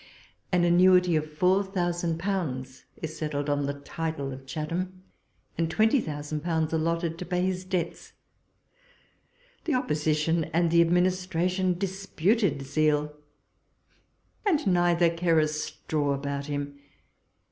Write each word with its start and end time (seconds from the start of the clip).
An 0.51 0.63
annuity 0.63 1.15
of 1.15 1.31
four 1.31 1.63
thousand 1.63 2.17
pounds 2.17 2.85
is 3.03 3.15
settled 3.15 3.51
on 3.51 3.67
the 3.67 3.75
title 3.81 4.31
of 4.33 4.47
Chatham, 4.47 5.03
and 5.59 5.69
twenty 5.69 6.01
thousand 6.01 6.41
pounds 6.41 6.73
allotted 6.73 7.19
to 7.19 7.25
pay 7.27 7.43
his 7.45 7.63
debts. 7.63 8.13
The 9.65 9.75
Opposition 9.75 10.45
and 10.45 10.71
the 10.71 10.81
Administration 10.81 11.77
disputed 11.77 12.63
zeal; 12.63 13.15
and 14.43 14.65
neither 14.65 15.11
care 15.15 15.37
a 15.37 15.47
straw 15.47 16.13
about 16.15 16.47
him. 16.47 16.79